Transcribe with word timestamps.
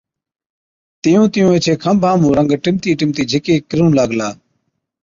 تِيُون 1.01 1.25
تِيُون 1.33 1.49
ايڇي 1.53 1.73
کنڀا 1.83 2.11
مُون 2.21 2.31
رنگ 2.37 2.51
ٽِمتِي 2.63 2.91
ٽِمتِي 2.99 3.23
جھِڪي 3.31 3.55
ڪرُون 3.69 3.89
لاگلا۔ 3.97 4.29